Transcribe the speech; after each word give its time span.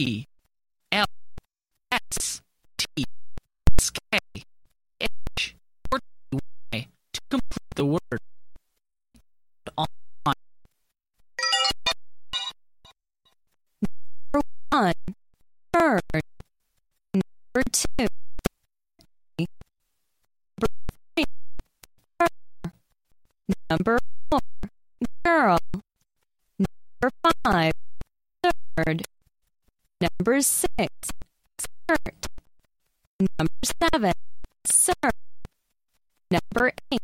E 0.00 0.24
L 0.92 1.04
S 1.92 2.40
T 2.78 3.04
S 3.78 3.90
K 3.90 4.18
H 4.98 5.56
or 5.92 5.98
Y 6.72 6.86
to 7.12 7.20
complete 7.28 7.74
the 7.76 7.84
word. 7.84 8.20
Number 14.32 14.40
one, 14.70 14.94
turn. 15.74 16.00
Number 17.12 17.62
two. 17.70 18.06
Number 23.68 23.98
four, 24.30 24.40
girl. 25.24 25.58
Number 26.58 27.10
five, 27.44 27.72
Number 30.00 30.40
six, 30.40 31.12
skirt. 31.58 32.26
Number 33.38 33.52
seven, 33.64 34.12
sir. 34.64 34.94
Number 36.30 36.72
eight, 36.90 37.02